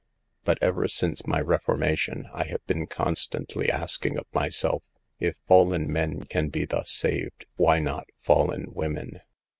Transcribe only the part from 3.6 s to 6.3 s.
asking of myself: "If fallen men